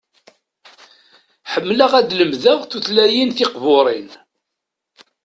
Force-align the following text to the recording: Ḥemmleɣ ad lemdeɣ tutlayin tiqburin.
Ḥemmleɣ 1.51 1.91
ad 1.99 2.09
lemdeɣ 2.19 2.59
tutlayin 2.71 3.29
tiqburin. 3.37 4.09